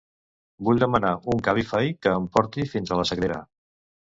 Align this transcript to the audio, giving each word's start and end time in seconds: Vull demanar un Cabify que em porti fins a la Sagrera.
Vull 0.69 0.79
demanar 0.83 1.11
un 1.35 1.43
Cabify 1.49 1.93
que 2.07 2.15
em 2.23 2.25
porti 2.39 2.67
fins 2.73 2.95
a 2.95 2.99
la 3.03 3.07
Sagrera. 3.11 3.39